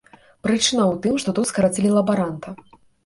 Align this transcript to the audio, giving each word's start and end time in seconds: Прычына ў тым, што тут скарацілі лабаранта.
Прычына 0.45 0.85
ў 0.91 0.95
тым, 1.03 1.19
што 1.23 1.35
тут 1.41 1.49
скарацілі 1.53 1.93
лабаранта. 1.99 2.49